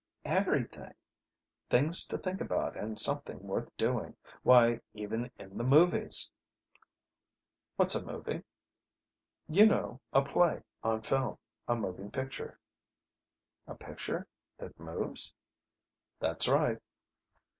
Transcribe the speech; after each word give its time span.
"Everything. 0.25 0.95
Things 1.69 2.03
to 2.07 2.17
think 2.17 2.41
about 2.41 2.75
and 2.75 2.97
something 2.97 3.37
worth 3.43 3.69
doing. 3.77 4.15
Why, 4.41 4.81
even 4.95 5.29
in 5.37 5.59
the 5.59 5.63
movies" 5.63 6.31
"What's 7.75 7.93
a 7.93 8.03
movie?" 8.03 8.41
"You 9.47 9.67
know, 9.67 10.01
a 10.11 10.23
play, 10.23 10.63
on 10.81 11.03
film. 11.03 11.37
A 11.67 11.75
moving 11.75 12.09
picture." 12.09 12.59
"A 13.67 13.75
picture 13.75 14.25
that 14.57 14.79
moves?" 14.79 15.31
"That's 16.19 16.47
right." 16.47 16.81